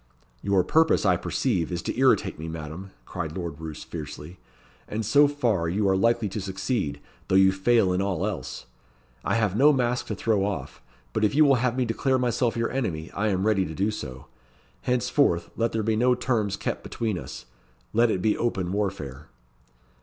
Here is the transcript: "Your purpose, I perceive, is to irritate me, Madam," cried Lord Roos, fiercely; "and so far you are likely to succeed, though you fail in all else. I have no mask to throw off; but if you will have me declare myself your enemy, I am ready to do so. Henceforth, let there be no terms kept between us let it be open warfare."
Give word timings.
"Your 0.41 0.63
purpose, 0.63 1.05
I 1.05 1.15
perceive, 1.15 1.71
is 1.71 1.83
to 1.83 1.95
irritate 1.95 2.39
me, 2.39 2.47
Madam," 2.47 2.89
cried 3.05 3.33
Lord 3.37 3.59
Roos, 3.59 3.83
fiercely; 3.83 4.39
"and 4.87 5.05
so 5.05 5.27
far 5.27 5.69
you 5.69 5.87
are 5.87 5.95
likely 5.95 6.27
to 6.29 6.41
succeed, 6.41 6.99
though 7.27 7.35
you 7.35 7.51
fail 7.51 7.93
in 7.93 8.01
all 8.01 8.25
else. 8.25 8.65
I 9.23 9.35
have 9.35 9.55
no 9.55 9.71
mask 9.71 10.07
to 10.07 10.15
throw 10.15 10.43
off; 10.43 10.81
but 11.13 11.23
if 11.23 11.35
you 11.35 11.45
will 11.45 11.53
have 11.61 11.77
me 11.77 11.85
declare 11.85 12.17
myself 12.17 12.57
your 12.57 12.71
enemy, 12.71 13.11
I 13.11 13.27
am 13.27 13.45
ready 13.45 13.63
to 13.63 13.75
do 13.75 13.91
so. 13.91 14.25
Henceforth, 14.81 15.51
let 15.55 15.71
there 15.71 15.83
be 15.83 15.95
no 15.95 16.15
terms 16.15 16.57
kept 16.57 16.81
between 16.81 17.19
us 17.19 17.45
let 17.93 18.09
it 18.09 18.23
be 18.23 18.35
open 18.35 18.71
warfare." 18.71 19.27